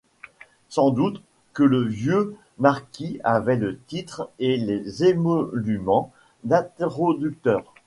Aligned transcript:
Sans 0.67 0.89
doute 0.89 1.21
que 1.53 1.61
le 1.61 1.83
vieux 1.83 2.35
marquis 2.57 3.21
avait 3.23 3.55
le 3.55 3.77
titre 3.81 4.31
et 4.39 4.57
les 4.57 5.03
émoluments 5.03 6.11
d'introducteur. 6.43 7.71